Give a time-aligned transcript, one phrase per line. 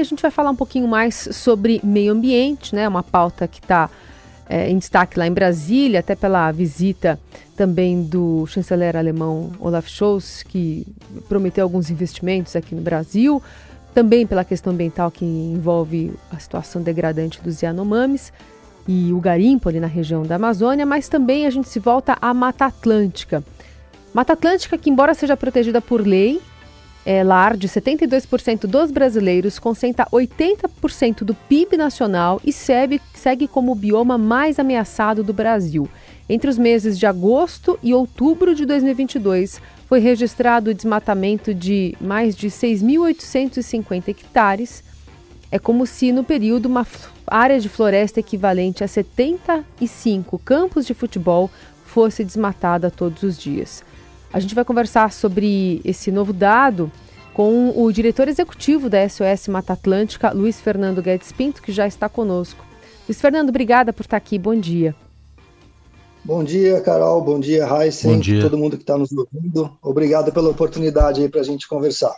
[0.00, 2.86] A gente vai falar um pouquinho mais sobre meio ambiente, né?
[2.86, 3.90] Uma pauta que está
[4.48, 7.18] é, em destaque lá em Brasília, até pela visita
[7.56, 10.86] também do chanceler alemão Olaf Scholz, que
[11.28, 13.42] prometeu alguns investimentos aqui no Brasil,
[13.92, 18.32] também pela questão ambiental que envolve a situação degradante dos Yanomamis
[18.86, 22.32] e o garimpo ali na região da Amazônia, mas também a gente se volta à
[22.32, 23.44] Mata Atlântica.
[24.14, 26.40] Mata Atlântica que, embora seja protegida por lei,
[27.10, 33.72] é lar de 72% dos brasileiros, concentra 80% do PIB nacional e segue, segue como
[33.72, 35.88] o bioma mais ameaçado do Brasil.
[36.28, 42.36] Entre os meses de agosto e outubro de 2022, foi registrado o desmatamento de mais
[42.36, 44.84] de 6.850 hectares.
[45.50, 46.86] É como se, no período, uma
[47.26, 51.50] área de floresta equivalente a 75 campos de futebol
[51.86, 53.82] fosse desmatada todos os dias.
[54.32, 56.92] A gente vai conversar sobre esse novo dado
[57.32, 62.08] com o diretor executivo da SOS Mata Atlântica, Luiz Fernando Guedes Pinto, que já está
[62.08, 62.64] conosco.
[63.08, 64.38] Luiz Fernando, obrigada por estar aqui.
[64.38, 64.94] Bom dia.
[66.24, 67.22] Bom dia, Carol.
[67.22, 68.12] Bom dia, Heisen.
[68.12, 68.42] Bom dia.
[68.42, 69.78] Todo mundo que está nos ouvindo.
[69.80, 72.14] Obrigado pela oportunidade aí para a gente conversar.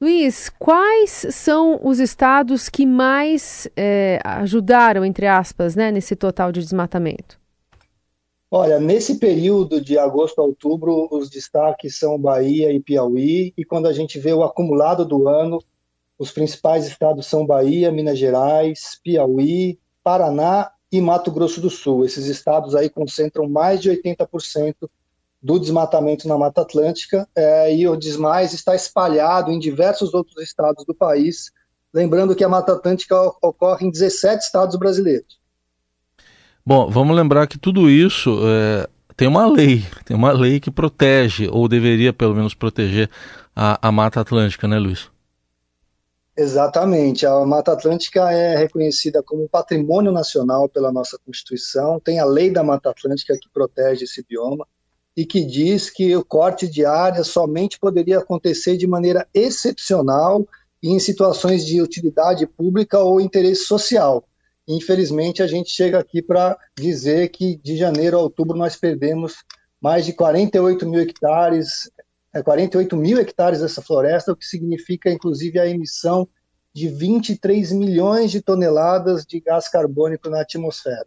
[0.00, 6.60] Luiz, quais são os estados que mais é, ajudaram, entre aspas, né, nesse total de
[6.60, 7.38] desmatamento?
[8.58, 13.86] Olha, nesse período de agosto a outubro, os destaques são Bahia e Piauí, e quando
[13.86, 15.62] a gente vê o acumulado do ano,
[16.18, 22.06] os principais estados são Bahia, Minas Gerais, Piauí, Paraná e Mato Grosso do Sul.
[22.06, 24.88] Esses estados aí concentram mais de 80%
[25.42, 30.82] do desmatamento na Mata Atlântica, é, e o desmais está espalhado em diversos outros estados
[30.86, 31.52] do país.
[31.92, 35.44] Lembrando que a Mata Atlântica ocorre em 17 estados brasileiros.
[36.68, 41.48] Bom, vamos lembrar que tudo isso é, tem uma lei, tem uma lei que protege,
[41.48, 43.08] ou deveria pelo menos proteger,
[43.54, 45.08] a, a Mata Atlântica, né, Luiz?
[46.36, 47.24] Exatamente.
[47.24, 52.00] A Mata Atlântica é reconhecida como patrimônio nacional pela nossa Constituição.
[52.00, 54.66] Tem a lei da Mata Atlântica que protege esse bioma
[55.16, 60.44] e que diz que o corte de áreas somente poderia acontecer de maneira excepcional
[60.82, 64.24] e em situações de utilidade pública ou interesse social.
[64.68, 69.36] Infelizmente, a gente chega aqui para dizer que de janeiro a outubro nós perdemos
[69.80, 71.90] mais de 48 mil hectares,
[72.44, 76.28] 48 é, mil hectares dessa floresta, o que significa, inclusive, a emissão
[76.74, 81.06] de 23 milhões de toneladas de gás carbônico na atmosfera.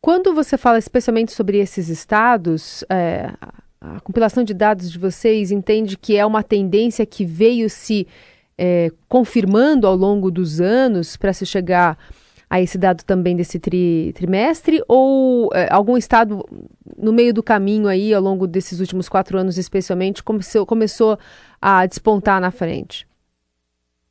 [0.00, 3.32] Quando você fala especialmente sobre esses estados, é,
[3.80, 8.06] a compilação de dados de vocês entende que é uma tendência que veio se
[8.58, 11.96] é, confirmando ao longo dos anos para se chegar
[12.50, 16.44] a esse dado também desse tri, trimestre ou é, algum estado
[16.98, 21.16] no meio do caminho aí, ao longo desses últimos quatro anos especialmente, começou, começou
[21.62, 23.08] a despontar na frente?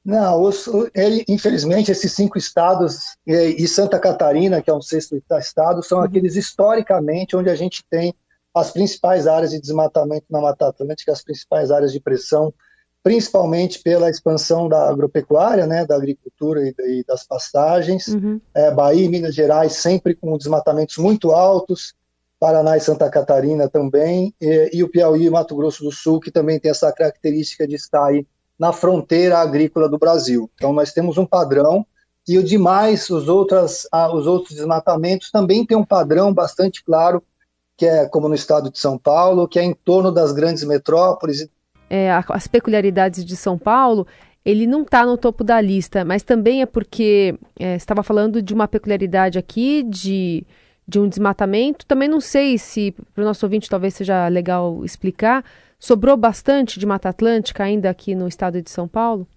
[0.05, 5.21] Não, os, ele, infelizmente, esses cinco estados e, e, Santa Catarina, que é um sexto
[5.37, 6.05] estado, são uhum.
[6.05, 8.15] aqueles historicamente onde a gente tem
[8.55, 12.53] as principais áreas de desmatamento na Mata Atlântica, as principais áreas de pressão
[13.01, 18.07] principalmente pela expansão da agropecuária, né, da agricultura e, e das pastagens.
[18.07, 18.41] Uhum.
[18.53, 21.93] É, Bahia e Minas Gerais sempre com desmatamentos muito altos,
[22.39, 26.31] Paraná e Santa Catarina também, e, e, o Piauí e Mato Grosso do Sul, que
[26.31, 28.25] também tem essa característica de estar aí
[28.57, 30.49] na fronteira agrícola do Brasil.
[30.55, 31.85] Então nós temos um padrão
[32.27, 37.23] e o demais, os, outras, ah, os outros desmatamentos também tem um padrão bastante claro,
[37.75, 41.49] que é como no estado de São Paulo, que é em torno das grandes metrópoles
[41.89, 44.05] é, as peculiaridades de São Paulo,
[44.45, 48.53] ele não está no topo da lista, mas também é porque é, estava falando de
[48.53, 50.45] uma peculiaridade aqui, de,
[50.87, 51.85] de um desmatamento.
[51.85, 55.43] Também não sei se, para o nosso ouvinte, talvez seja legal explicar,
[55.77, 59.27] sobrou bastante de Mata Atlântica ainda aqui no estado de São Paulo?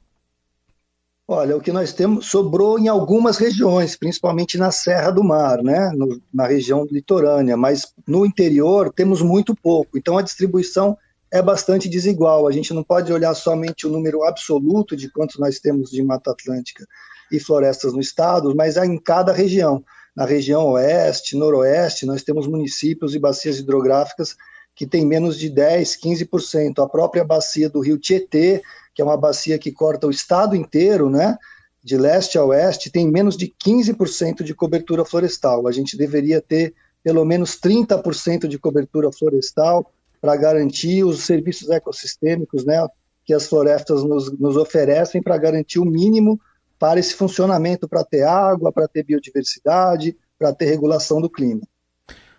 [1.27, 5.91] Olha, o que nós temos sobrou em algumas regiões, principalmente na Serra do Mar, né,
[5.95, 9.97] no, na região litorânea, mas no interior temos muito pouco.
[9.97, 10.97] Então a distribuição
[11.33, 12.47] é bastante desigual.
[12.47, 16.31] A gente não pode olhar somente o número absoluto de quantos nós temos de Mata
[16.31, 16.87] Atlântica
[17.33, 19.83] e florestas no estado, mas em cada região.
[20.15, 24.37] Na região oeste, noroeste, nós temos municípios e bacias hidrográficas
[24.75, 26.85] que têm menos de 10, 15%.
[26.85, 28.63] A própria bacia do rio Tietê,
[28.95, 31.39] que é uma bacia que corta o estado inteiro, né?
[31.83, 35.67] De leste a oeste, tem menos de 15% de cobertura florestal.
[35.67, 39.91] A gente deveria ter pelo menos 30% de cobertura florestal
[40.23, 42.87] para garantir os serviços ecossistêmicos né,
[43.25, 46.41] que as florestas nos, nos oferecem para garantir o mínimo
[46.79, 51.63] para esse funcionamento, para ter água, para ter biodiversidade, para ter regulação do clima.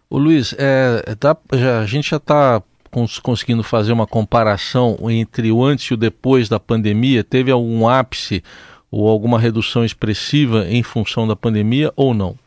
[0.09, 5.51] O Luiz, é, tá, já, a gente já está cons conseguindo fazer uma comparação entre
[5.51, 7.23] o antes e o depois da pandemia?
[7.23, 8.43] Teve algum ápice
[8.89, 12.37] ou alguma redução expressiva em função da pandemia ou não?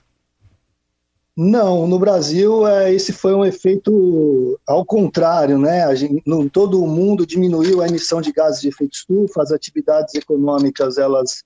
[1.37, 5.95] Não, no Brasil é, esse foi um efeito ao contrário, né?
[5.95, 10.15] Gente, no, todo o mundo diminuiu a emissão de gases de efeito estufa, as atividades
[10.15, 11.45] econômicas elas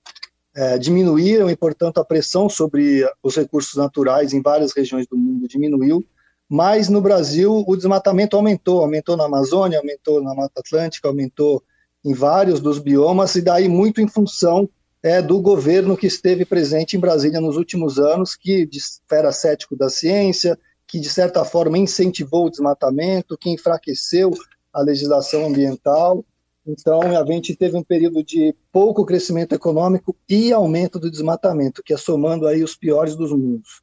[0.54, 5.48] é, diminuíram e, portanto, a pressão sobre os recursos naturais em várias regiões do mundo
[5.48, 6.04] diminuiu.
[6.48, 11.64] Mas no Brasil o desmatamento aumentou, aumentou na Amazônia, aumentou na Mata Atlântica, aumentou
[12.04, 14.68] em vários dos biomas e daí muito em função
[15.02, 18.68] é, do governo que esteve presente em Brasília nos últimos anos, que
[19.10, 24.30] era cético da ciência, que de certa forma incentivou o desmatamento, que enfraqueceu
[24.72, 26.24] a legislação ambiental.
[26.66, 31.94] Então, a gente teve um período de pouco crescimento econômico e aumento do desmatamento, que
[31.94, 33.82] é somando aí os piores dos mundos.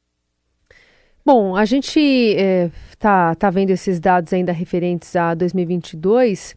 [1.24, 6.54] Bom, a gente está é, tá, tá vendo esses dados ainda referentes a 2022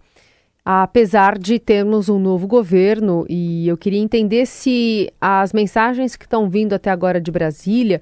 [0.63, 6.49] apesar de termos um novo governo, e eu queria entender se as mensagens que estão
[6.49, 8.01] vindo até agora de Brasília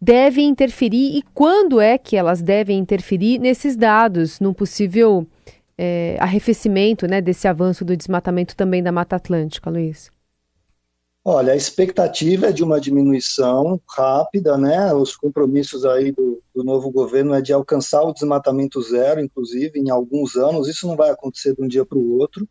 [0.00, 5.26] devem interferir e quando é que elas devem interferir nesses dados, num possível
[5.78, 10.10] é, arrefecimento né, desse avanço do desmatamento também da Mata Atlântica, Luiz?
[11.24, 14.92] Olha, a expectativa é de uma diminuição rápida, né?
[14.92, 19.88] Os compromissos aí do, do, novo governo é de alcançar o desmatamento zero, inclusive, em
[19.88, 20.66] alguns anos.
[20.66, 22.48] Isso não vai acontecer de um dia para o outro.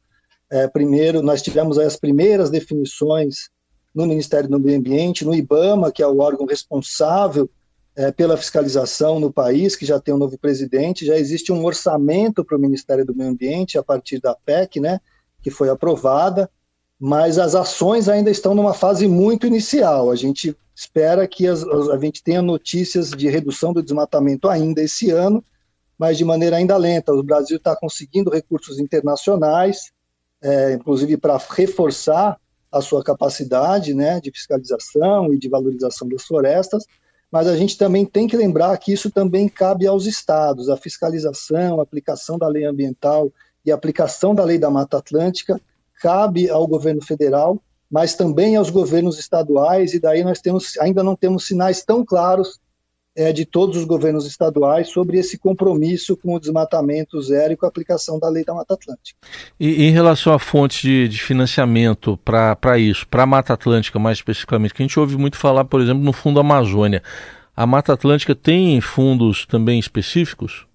[0.50, 3.50] É, primeiro, nós tivemos as primeiras definições
[3.94, 7.50] no Ministério do Meio Ambiente, no IBAMA, que é o órgão responsável
[7.94, 12.42] é, pela fiscalização no país, que já tem um novo presidente, já existe um orçamento
[12.42, 15.02] para o Ministério do Meio Ambiente a partir da PEC, né?
[15.42, 16.50] Que foi aprovada
[17.04, 20.12] mas as ações ainda estão numa fase muito inicial.
[20.12, 25.10] A gente espera que as, a gente tenha notícias de redução do desmatamento ainda esse
[25.10, 25.44] ano,
[25.98, 27.12] mas de maneira ainda lenta.
[27.12, 29.92] O Brasil está conseguindo recursos internacionais,
[30.44, 32.40] é, inclusive para reforçar
[32.72, 36.86] a sua capacidade né, de fiscalização e de valorização das florestas,
[37.32, 41.80] mas a gente também tem que lembrar que isso também cabe aos estados, a fiscalização,
[41.80, 43.32] a aplicação da lei ambiental
[43.66, 45.60] e a aplicação da lei da Mata Atlântica
[46.02, 51.16] cabe ao governo federal, mas também aos governos estaduais, e daí nós temos, ainda não
[51.16, 52.60] temos sinais tão claros
[53.16, 57.66] é, de todos os governos estaduais sobre esse compromisso com o desmatamento zero e com
[57.66, 59.20] a aplicação da lei da Mata Atlântica.
[59.60, 64.18] E em relação a fontes de, de financiamento para isso, para a Mata Atlântica mais
[64.18, 67.04] especificamente, que a gente ouve muito falar, por exemplo, no Fundo Amazônia,
[67.56, 70.66] a Mata Atlântica tem fundos também específicos?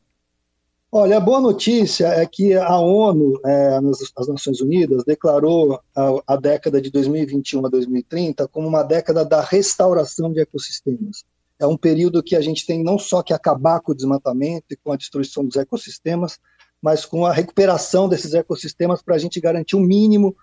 [0.98, 3.78] Olha, a boa notícia é que a ONU, é,
[4.16, 9.42] as Nações Unidas, declarou a, a, década de 2021 a 2030 como uma década da
[9.42, 11.22] restauração de ecossistemas.
[11.60, 14.76] É um período que a gente tem não só que acabar com o desmatamento e
[14.76, 16.38] com a destruição dos ecossistemas,
[16.80, 20.34] mas com a recuperação desses ecossistemas para a gente garantir o um mínimo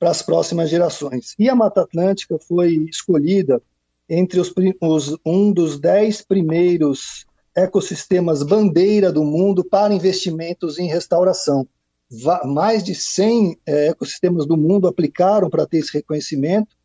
[0.00, 1.36] para as próximas gerações.
[1.38, 3.62] E a Mata Atlântica foi escolhida
[4.08, 11.66] entre os, os um dos dez primeiros ecossistemas bandeira do mundo para investimentos em restauração.
[12.44, 16.76] mais de 100 é, ecossistemas do mundo aplicaram para ter esse reconhecimento.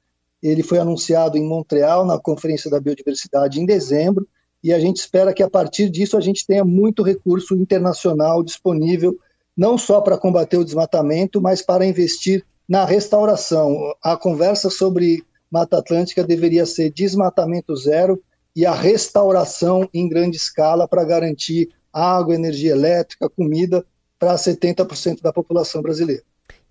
[0.42, 4.28] Ele foi anunciado em Montreal, na Conferência da Biodiversidade, em dezembro,
[4.64, 9.18] e a gente espera que a partir disso a gente tenha muito recurso internacional disponível,
[9.56, 13.94] não só para combater o desmatamento, mas para investir na restauração.
[14.02, 18.22] A conversa sobre Mata Atlântica deveria ser desmatamento zero
[18.58, 23.86] e a restauração em grande escala para garantir água, energia elétrica, comida
[24.18, 26.24] para 70% da população brasileira.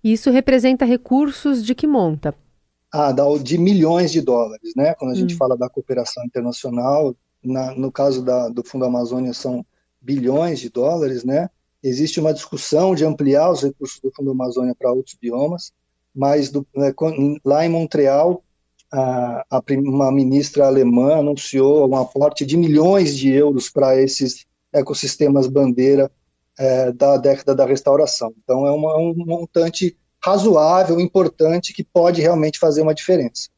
[0.03, 2.35] Isso representa recursos de que monta?
[2.91, 4.95] Ah, de milhões de dólares, né?
[4.95, 5.37] Quando a gente hum.
[5.37, 9.65] fala da cooperação internacional, na, no caso da, do Fundo Amazônia são
[10.01, 11.49] bilhões de dólares, né?
[11.81, 15.71] Existe uma discussão de ampliar os recursos do Fundo Amazônia para outros biomas,
[16.13, 16.93] mas do, né,
[17.45, 18.43] lá em Montreal
[18.91, 25.47] a, a, uma ministra alemã anunciou um aporte de milhões de euros para esses ecossistemas
[25.47, 26.11] bandeira
[26.57, 28.33] é, da década da restauração.
[28.43, 33.49] Então, é uma, um montante razoável, importante, que pode realmente fazer uma diferença.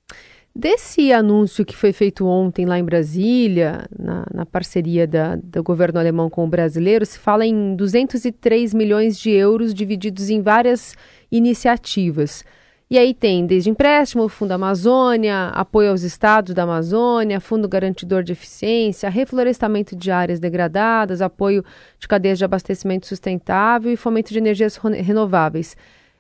[0.56, 6.00] Desse anúncio que foi feito ontem lá em Brasília, na, na parceria da, do governo
[6.00, 10.96] alemão com o brasileiro, se fala em 203 milhões de euros divididos em várias
[11.32, 12.44] iniciativas.
[12.92, 18.32] E aí tem desde empréstimo, Fundo Amazônia, apoio aos estados da Amazônia, Fundo Garantidor de
[18.32, 21.64] Eficiência, reflorestamento de áreas degradadas, apoio
[22.00, 25.78] de cadeias de abastecimento sustentável e fomento de energias renováveis.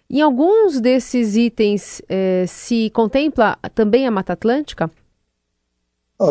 [0.07, 4.91] Em alguns desses itens eh, se contempla também a Mata Atlântica?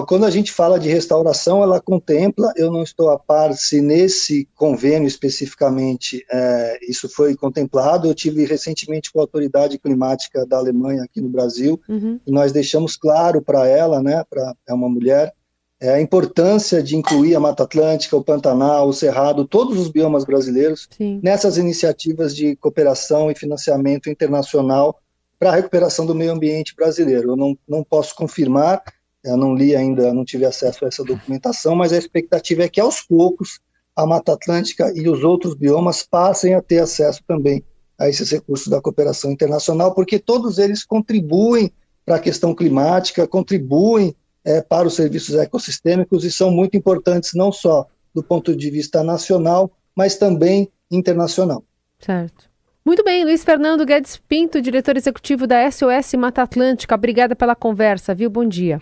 [0.07, 4.47] Quando a gente fala de restauração, ela contempla, eu não estou a par se nesse
[4.55, 8.07] convênio especificamente é, isso foi contemplado.
[8.07, 12.21] Eu tive recentemente com a autoridade climática da Alemanha aqui no Brasil, uhum.
[12.27, 15.33] e nós deixamos claro para ela, né, para é uma mulher,
[15.81, 20.25] é, a importância de incluir a Mata Atlântica, o Pantanal, o Cerrado, todos os biomas
[20.25, 21.19] brasileiros Sim.
[21.23, 25.01] nessas iniciativas de cooperação e financiamento internacional
[25.39, 27.31] para a recuperação do meio ambiente brasileiro.
[27.31, 28.83] Eu não, não posso confirmar
[29.25, 32.81] eu não li ainda, não tive acesso a essa documentação, mas a expectativa é que
[32.81, 33.61] aos poucos
[33.97, 37.65] a Mata Atlântica e os outros biomas passem a ter acesso também
[37.99, 41.73] a esses recursos da cooperação internacional, porque todos eles contribuem
[42.07, 47.51] para a questão climática, contribuem é, para os serviços ecossistêmicos e são muito importantes não
[47.51, 51.65] só do ponto de vista nacional, mas também internacional.
[51.99, 52.49] Certo.
[52.85, 56.95] Muito bem, Luiz Fernando Guedes Pinto, diretor executivo da SOS Mata Atlântica.
[56.95, 58.31] Obrigada pela conversa, viu?
[58.31, 58.81] Bom dia.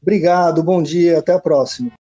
[0.00, 1.90] Obrigado, bom dia, até a próxima.